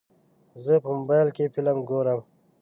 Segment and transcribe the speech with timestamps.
[0.63, 2.19] زه په موبایل کې فلم ګورم.